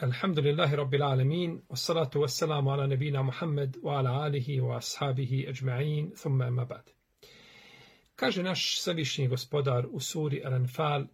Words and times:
Alhamdulillahi 0.00 0.76
Rabbil 0.76 1.02
Alamin, 1.02 1.62
wassalatu 1.68 2.20
wassalamu 2.20 2.72
ala 2.72 2.86
nabina 2.86 3.22
Muhammad 3.22 3.76
wa 3.82 3.98
ala 3.98 4.10
alihi 4.10 4.60
wa 4.60 4.76
ashabihi 4.76 5.48
ajma'in, 5.48 6.12
thumma 6.16 6.46
ima 6.48 6.64
ba'd. 6.64 6.90
Kaže 8.16 8.42
naš 8.42 8.80
savišnji 8.80 9.28
gospodar 9.28 9.86
u 9.90 10.00
suri 10.00 10.42
Al-Anfal, 10.44 11.06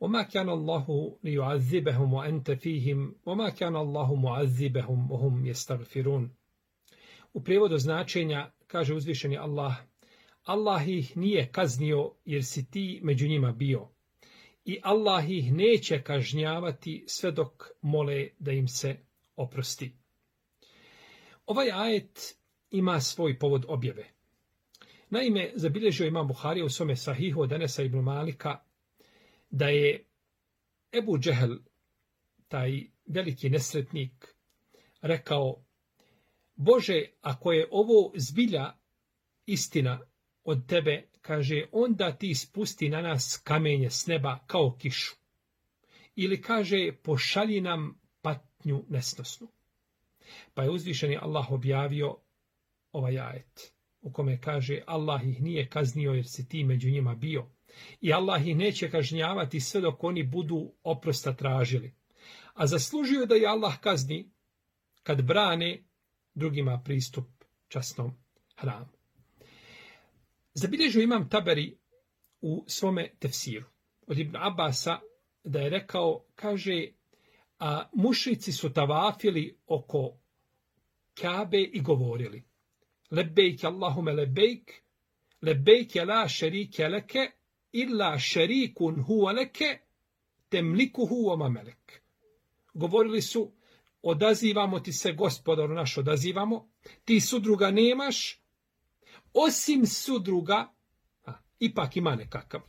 وما 0.00 0.22
كان 0.22 0.48
الله 0.48 1.16
ليعذبهم 1.24 2.14
وأنت 2.14 2.50
فيهم 2.50 3.14
وما 3.26 3.48
كان 3.50 3.76
الله 3.76 4.14
معذبهم 4.14 5.10
وهم 5.12 5.46
يستغفرون 5.46 6.30
U 7.34 7.40
prijevodu 7.44 7.78
značenja 7.78 8.50
kaže 8.66 8.94
uzvišeni 8.94 9.38
Allah, 9.38 9.74
Allah 10.44 10.88
ih 10.88 11.16
nije 11.16 11.48
kaznio 11.52 12.12
jer 12.24 12.44
si 12.44 12.70
ti 12.70 13.00
među 13.02 13.28
njima 13.28 13.52
bio 13.52 13.88
i 14.65 14.79
Allah 14.83 15.29
ih 15.29 15.53
neće 15.53 16.01
kažnjavati 16.03 17.03
sve 17.07 17.31
dok 17.31 17.69
mole 17.81 18.27
da 18.39 18.51
im 18.51 18.67
se 18.67 18.97
oprosti. 19.35 19.91
Ovaj 21.45 21.71
ajet 21.71 22.35
ima 22.71 22.99
svoj 22.99 23.39
povod 23.39 23.65
objave. 23.67 24.05
Naime, 25.09 25.51
zabilježio 25.55 26.07
ima 26.07 26.23
Buharija 26.23 26.65
u 26.65 26.69
svome 26.69 26.95
sahihu 26.95 27.41
od 27.41 27.53
Anesa 27.53 27.83
ibn 27.83 27.99
Malika 27.99 28.59
da 29.49 29.67
je 29.67 30.05
Ebu 30.91 31.17
Džehel, 31.17 31.57
taj 32.47 32.81
veliki 33.05 33.49
nesretnik, 33.49 34.35
rekao 35.01 35.65
Bože, 36.55 37.03
ako 37.21 37.51
je 37.51 37.67
ovo 37.71 38.11
zbilja 38.15 38.73
istina 39.45 39.99
od 40.43 40.67
tebe, 40.67 41.07
kaže, 41.25 41.65
onda 41.71 42.11
ti 42.17 42.35
spusti 42.35 42.89
na 42.89 43.01
nas 43.01 43.41
kamenje 43.43 43.89
s 43.89 44.07
neba 44.07 44.39
kao 44.47 44.75
kišu. 44.79 45.15
Ili 46.15 46.41
kaže, 46.41 46.91
pošalji 47.03 47.61
nam 47.61 48.01
patnju 48.21 48.83
nesnosnu. 48.89 49.47
Pa 50.53 50.63
je 50.63 50.69
uzvišeni 50.69 51.17
Allah 51.21 51.51
objavio 51.51 52.17
ovaj 52.91 53.19
ajet, 53.19 53.73
u 54.01 54.11
kome 54.11 54.41
kaže, 54.41 54.81
Allah 54.87 55.27
ih 55.27 55.41
nije 55.41 55.69
kaznio 55.69 56.11
jer 56.11 56.27
si 56.27 56.47
ti 56.49 56.63
među 56.63 56.89
njima 56.89 57.15
bio. 57.15 57.49
I 58.01 58.13
Allah 58.13 58.47
ih 58.47 58.57
neće 58.57 58.89
kažnjavati 58.89 59.59
sve 59.59 59.81
dok 59.81 60.03
oni 60.03 60.23
budu 60.23 60.73
oprosta 60.83 61.33
tražili. 61.33 61.93
A 62.53 62.67
zaslužio 62.67 63.25
da 63.25 63.35
je 63.35 63.47
Allah 63.47 63.79
kazni 63.79 64.31
kad 65.03 65.21
brane 65.21 65.83
drugima 66.33 66.81
pristup 66.85 67.27
časnom 67.67 68.11
hramu. 68.55 68.95
Zabilježio 70.57 71.01
imam 71.01 71.29
Taberi 71.29 71.77
u 72.41 72.63
svome 72.67 73.11
tefsiru 73.19 73.65
od 74.07 74.19
Ibn 74.19 74.35
Abasa 74.35 74.99
da 75.43 75.59
je 75.59 75.69
rekao, 75.69 76.25
kaže, 76.35 76.87
a 77.59 77.89
mušici 77.93 78.51
su 78.51 78.73
tavafili 78.73 79.57
oko 79.67 80.17
Kabe 81.21 81.61
i 81.61 81.81
govorili 81.81 82.43
Lebejk 83.11 83.63
Allahume 83.63 84.13
lebejk, 84.13 84.71
lebejk 85.41 85.95
je 85.95 86.05
la 86.05 86.27
šerike 86.27 86.87
leke, 86.87 87.31
illa 87.71 88.19
šerikun 88.19 89.03
huwa 89.07 89.33
leke, 89.35 89.79
temlikuhu 90.49 91.15
huwa 91.15 91.49
melek. 91.49 92.01
Govorili 92.73 93.21
su, 93.21 93.51
odazivamo 94.01 94.79
ti 94.79 94.93
se, 94.93 95.13
gospodaru 95.13 95.73
naš, 95.73 95.97
odazivamo, 95.97 96.69
ti 97.05 97.19
sudruga 97.21 97.71
nemaš, 97.71 98.44
osim 99.35 99.85
sudruga, 99.85 100.73
a, 101.25 101.33
ipak 101.59 101.97
ima 101.97 102.15
nekakav 102.15 102.61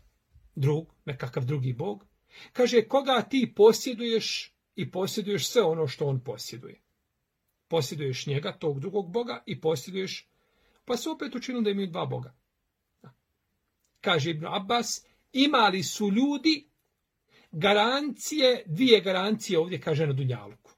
drug, 0.55 0.95
nekakav 1.05 1.45
drugi 1.45 1.73
bog, 1.73 2.07
kaže, 2.53 2.89
koga 2.89 3.23
ti 3.23 3.53
posjeduješ 3.57 4.55
i 4.75 4.91
posjeduješ 4.91 5.49
sve 5.49 5.63
ono 5.63 5.87
što 5.87 6.07
on 6.07 6.21
posjeduje. 6.21 6.83
Posjeduješ 7.69 8.27
njega, 8.27 8.59
tog 8.59 8.81
drugog 8.81 9.13
boga, 9.13 9.43
i 9.47 9.61
posjeduješ, 9.61 10.29
pa 10.85 10.97
se 10.97 11.11
opet 11.11 11.35
učinu 11.35 11.61
da 11.61 11.71
imaju 11.71 11.87
dva 11.87 12.07
boga. 12.07 12.35
Kaže 14.01 14.31
Ibn 14.31 14.47
Abbas, 14.47 15.07
imali 15.33 15.83
su 15.83 16.11
ljudi 16.11 16.69
garancije, 17.53 18.63
dvije 18.67 19.01
garancije 19.01 19.59
ovdje 19.59 19.81
kaže 19.81 20.07
na 20.07 20.13
Dunjaluku. 20.13 20.73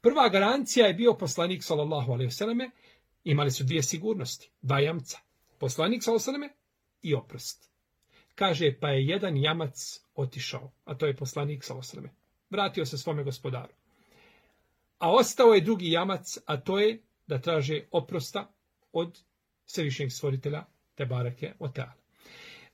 Prva 0.00 0.28
garancija 0.28 0.86
je 0.86 0.94
bio 0.94 1.14
poslanik 1.14 1.62
sallallahu 1.64 2.12
alejhi 2.12 2.26
ve 2.26 2.32
selleme, 2.32 2.70
imali 3.24 3.50
su 3.50 3.64
dvije 3.64 3.82
sigurnosti, 3.82 4.50
dva 4.62 4.80
jamca. 4.80 5.18
Poslanik 5.58 6.02
sa 6.02 6.12
osaname 6.12 6.48
i 7.02 7.14
oprost. 7.14 7.70
Kaže 8.34 8.78
pa 8.80 8.88
je 8.88 9.06
jedan 9.06 9.36
jamac 9.36 10.00
otišao, 10.14 10.72
a 10.84 10.94
to 10.94 11.06
je 11.06 11.16
poslanik 11.16 11.64
sa 11.64 11.74
osaname. 11.74 12.10
Vratio 12.50 12.86
se 12.86 12.98
svome 12.98 13.24
gospodaru. 13.24 13.72
A 14.98 15.12
ostao 15.12 15.54
je 15.54 15.60
drugi 15.60 15.90
jamac, 15.90 16.38
a 16.46 16.60
to 16.60 16.78
je 16.78 17.02
da 17.26 17.38
traže 17.38 17.84
oprosta 17.90 18.52
od 18.92 19.20
svevišnjeg 19.66 20.12
stvoritelja 20.12 20.64
te 20.94 21.06
barake 21.06 21.52
oteala. 21.58 21.92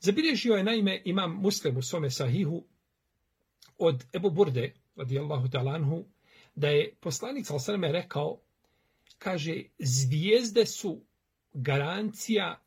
Zabilježio 0.01 0.55
je 0.55 0.65
naime 0.65 1.03
imam 1.05 1.33
muslim 1.33 1.77
u 1.77 1.83
svome 1.83 2.11
sahihu 2.11 2.65
od 3.79 4.05
Ebu 4.15 4.31
Burde, 4.31 4.75
radijallahu 4.97 5.49
talanhu, 5.49 6.05
da 6.55 6.69
je 6.69 6.95
poslanik 7.01 7.47
sa 7.47 7.55
osaname 7.55 7.93
rekao, 7.93 8.41
kaže, 9.21 9.65
zvijezde 9.79 10.67
su 10.67 11.05
garancija 11.53 12.65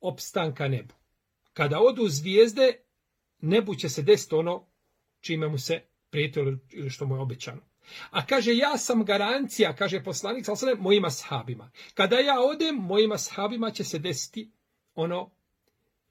opstanka 0.00 0.68
nebu. 0.68 0.94
Kada 1.52 1.80
odu 1.80 2.08
zvijezde, 2.08 2.72
nebu 3.40 3.74
će 3.74 3.88
se 3.88 4.02
desiti 4.02 4.34
ono 4.34 4.66
čime 5.20 5.48
mu 5.48 5.58
se 5.58 5.82
prijetilo 6.10 6.58
ili 6.70 6.90
što 6.90 7.06
mu 7.06 7.16
je 7.16 7.20
obećano. 7.20 7.62
A 8.10 8.26
kaže, 8.26 8.56
ja 8.56 8.78
sam 8.78 9.04
garancija, 9.04 9.76
kaže 9.76 10.04
poslanik, 10.04 10.44
Salasaleme, 10.44 10.80
mojima 10.80 11.10
sahabima. 11.10 11.70
Kada 11.94 12.16
ja 12.16 12.40
odem, 12.40 12.74
mojima 12.74 13.18
sahabima 13.18 13.70
će 13.70 13.84
se 13.84 13.98
desiti 13.98 14.50
ono 14.94 15.30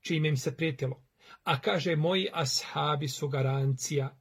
čime 0.01 0.27
im 0.29 0.37
se 0.37 0.57
prijetilo. 0.57 1.03
A 1.43 1.61
kaže, 1.61 1.95
moji 1.95 2.29
ashabi 2.33 3.07
su 3.07 3.27
garancija 3.27 4.19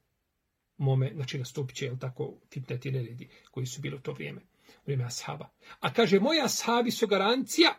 mome, 0.76 1.12
znači 1.14 1.38
nastupit 1.38 1.76
će, 1.76 1.84
jel 1.84 1.98
tako, 1.98 2.40
fitneti 2.52 2.90
neredi 2.90 3.28
koji 3.50 3.66
su 3.66 3.80
bili 3.80 3.96
u 3.96 4.00
to 4.00 4.12
vrijeme, 4.12 4.40
vrijeme 4.84 5.04
ashaba. 5.04 5.48
A 5.80 5.92
kaže, 5.92 6.20
moja 6.20 6.44
ashabi 6.44 6.90
su 6.90 7.06
garancija 7.06 7.74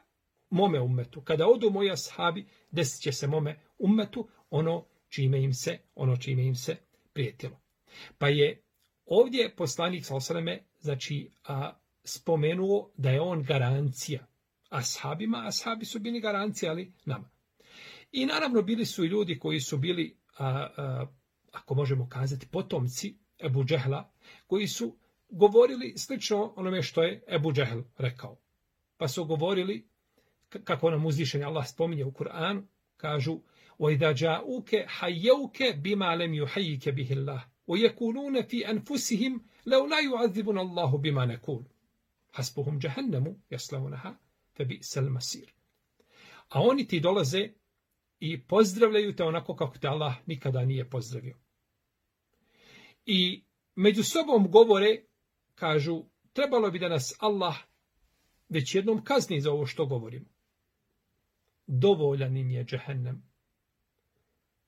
mome 0.50 0.80
umetu. 0.80 1.22
Kada 1.22 1.48
odu 1.48 1.70
moji 1.70 1.92
ashabi, 1.92 2.48
desit 2.72 3.02
će 3.02 3.12
se 3.12 3.28
mome 3.28 3.60
umetu 3.78 4.28
ono 4.50 4.86
čime 5.10 5.44
im 5.44 5.54
se, 5.54 5.80
ono 5.96 6.18
čime 6.18 6.46
im 6.46 6.56
se 6.56 6.76
prijetilo. 7.14 7.60
Pa 8.18 8.28
je 8.28 8.64
ovdje 9.06 9.56
poslanik 9.56 10.06
Salosaleme, 10.06 10.64
znači, 10.80 11.32
a, 11.48 11.74
spomenuo 12.04 12.92
da 12.98 13.10
je 13.10 13.22
on 13.22 13.44
garancija 13.44 14.28
ashabima, 14.70 15.44
ashabi 15.48 15.86
su 15.86 16.00
bili 16.00 16.20
garancija, 16.20 16.72
ali 16.72 16.94
nama. 17.06 17.30
I 18.12 18.26
naravno 18.26 18.62
bili 18.62 18.86
su 18.86 19.06
i 19.06 19.08
ljudi 19.08 19.40
koji 19.40 19.60
su 19.60 19.78
bili, 19.78 20.18
a, 20.38 20.48
a, 20.48 21.06
ako 21.52 21.76
možemo 21.76 22.10
kazati, 22.10 22.48
potomci 22.48 23.18
Ebu 23.40 23.64
Džehla, 23.64 24.12
koji 24.48 24.68
su 24.68 24.98
govorili 25.29 25.95
slično 25.97 26.53
onome 26.57 26.83
što 26.83 27.03
je 27.03 27.23
Ebu 27.29 27.53
Džehl 27.53 27.81
rekao. 27.99 28.39
Pa 28.97 29.09
su 29.09 29.25
govorili, 29.25 29.89
kako 30.65 30.91
nam 30.91 31.07
uzvišenje 31.07 31.45
Allah 31.45 31.69
spominje 31.69 32.05
u 32.05 32.13
Kur'anu, 32.13 32.63
kažu 32.97 33.41
وَإِذَا 33.79 34.13
جَاءُوكَ 34.13 34.87
حَيَّوْكَ 34.87 35.63
بِمَا 35.63 36.17
لَمْ 36.17 36.35
يُحَيِّكَ 36.35 36.89
بِهِ 36.89 37.11
اللَّهِ 37.13 37.45
وَيَكُونُونَ 37.67 38.43
فِي 38.43 38.71
أَنفُسِهِمْ 38.71 39.41
لَوْ 39.67 39.87
لَا 39.87 40.01
يُعَذِّبُنَ 40.01 40.59
اللَّهُ 40.59 40.99
بِمَا 40.99 41.27
نَكُولُ 41.27 41.65
حَسْبُهُمْ 42.33 42.79
جَهَنَّمُ 42.79 43.37
يَسْلَوْنَهَا 43.51 44.19
فَبِئْسَ 44.55 44.99
الْمَسِيرُ 44.99 45.55
A 46.49 46.63
oni 46.63 46.87
ti 46.87 47.01
dolaze 47.01 47.49
i 48.21 48.43
pozdravljaju 48.43 49.17
te 49.17 49.25
onako 49.25 49.57
kako 49.57 49.79
te 49.79 49.89
Allah 49.89 50.15
nikada 50.27 50.65
nije 50.65 50.91
pozdravio. 50.91 51.37
I 53.07 53.45
među 53.75 54.03
sobom 54.03 54.51
govore, 54.51 55.05
kažu, 55.60 56.04
trebalo 56.34 56.72
bi 56.72 56.80
da 56.80 56.90
nas 56.90 57.16
Allah 57.20 57.56
već 58.50 58.76
jednom 58.76 59.04
kazni 59.04 59.42
za 59.42 59.52
ovo 59.52 59.66
što 59.66 59.86
govorimo. 59.86 60.26
Dovoljan 61.68 62.38
im 62.38 62.52
je 62.52 62.66
džehennem. 62.66 63.24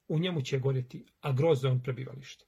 U 0.07 0.19
njemu 0.19 0.41
će 0.41 0.59
gorjeti, 0.59 1.05
a 1.21 1.31
grozno 1.31 1.69
je 1.69 1.73
on 1.73 1.83
prebivalište. 1.83 2.45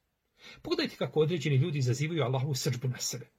Pogledajte 0.61 0.95
kako 0.95 1.19
određeni 1.19 1.55
ljudi 1.55 1.81
zazivaju 1.81 2.23
Allahu 2.23 2.53
srđbu 2.53 2.87
na 2.87 2.97
sebe. 2.97 3.29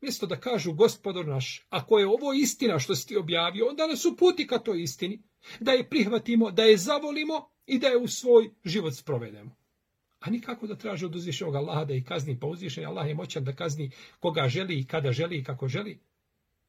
Mjesto 0.00 0.26
da 0.26 0.40
kažu, 0.40 0.72
gospodor 0.72 1.26
naš, 1.26 1.66
ako 1.68 1.98
je 1.98 2.06
ovo 2.06 2.32
istina 2.32 2.78
što 2.78 2.94
si 2.94 3.06
ti 3.08 3.16
objavio, 3.16 3.68
onda 3.68 3.86
nas 3.86 4.04
uputi 4.04 4.46
ka 4.46 4.58
toj 4.58 4.82
istini 4.82 5.22
da 5.60 5.72
je 5.72 5.88
prihvatimo, 5.88 6.50
da 6.50 6.62
je 6.62 6.76
zavolimo 6.76 7.48
i 7.66 7.78
da 7.78 7.86
je 7.86 7.96
u 7.96 8.08
svoj 8.08 8.50
život 8.64 8.94
sprovedemo. 8.94 9.56
A 10.26 10.30
nikako 10.30 10.66
da 10.66 10.76
traže 10.76 11.06
od 11.06 11.16
uzvišenog 11.16 11.54
Allaha 11.54 11.84
da 11.84 11.94
ih 11.94 12.04
kazni, 12.04 12.38
pa 12.40 12.46
uzvišen 12.46 12.86
Allah 12.86 13.08
je 13.08 13.14
moćan 13.14 13.44
da 13.44 13.52
kazni 13.52 13.90
koga 14.20 14.48
želi 14.48 14.78
i 14.78 14.84
kada 14.84 15.12
želi 15.12 15.38
i 15.38 15.44
kako 15.44 15.68
želi. 15.68 16.00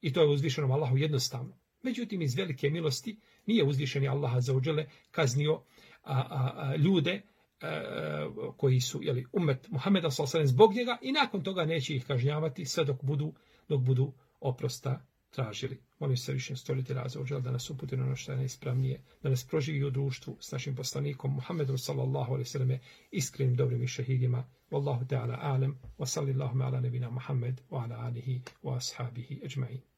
I 0.01 0.13
to 0.13 0.21
je 0.21 0.29
uzvišenom 0.29 0.71
Allahu 0.71 0.97
jednostavno. 0.97 1.57
Međutim, 1.83 2.21
iz 2.21 2.35
velike 2.35 2.69
milosti 2.69 3.19
nije 3.45 3.63
uzvišeni 3.63 4.07
Allaha 4.07 4.39
za 4.41 4.53
uđele 4.53 4.85
kaznio 5.11 5.61
a, 6.03 6.13
a, 6.13 6.53
a, 6.55 6.75
ljude 6.75 7.11
e, 7.11 7.21
koji 8.57 8.79
su 8.79 9.03
jeli, 9.03 9.25
umet 9.33 9.69
Muhameda 9.69 10.11
s.a.v. 10.11 10.47
zbog 10.47 10.73
njega 10.73 10.97
i 11.01 11.11
nakon 11.11 11.43
toga 11.43 11.65
neće 11.65 11.95
ih 11.95 12.05
kažnjavati 12.05 12.65
sve 12.65 12.85
dok 12.85 13.03
budu, 13.03 13.33
dok 13.69 13.81
budu 13.81 14.13
oprosta 14.39 15.05
tražili. 15.37 15.77
Molim 15.99 16.17
se 16.17 16.33
više 16.33 16.55
stvoriti 16.55 16.93
razvođa 16.93 17.39
da 17.39 17.51
nas 17.51 17.69
uputi 17.69 17.97
na 17.97 18.03
ono 18.03 18.15
što 18.15 18.31
je 18.31 18.37
najispravnije, 18.37 19.01
da 19.23 19.29
nas 19.29 19.43
proživi 19.43 19.83
u 19.83 19.89
društvu 19.89 20.37
s 20.41 20.51
našim 20.51 20.75
poslanikom 20.75 21.33
Muhammedom 21.33 21.77
sallallahu 21.77 22.31
alaihi 22.31 22.49
sallam 22.49 22.79
iskrenim 23.11 23.55
dobrim 23.55 23.83
i 23.83 23.87
šehidima. 23.87 24.43
Wallahu 24.71 25.07
ta'ala 25.07 25.37
alam 25.41 25.79
wa 25.97 26.05
sallallahu 26.05 26.61
ala 26.61 26.81
nebina 26.81 27.09
Muhammed 27.09 27.61
wa 27.69 27.83
ala 27.83 27.95
alihi 27.95 28.41
wa 28.63 28.77
ashabihi 28.77 29.41
ajma'in. 29.43 29.96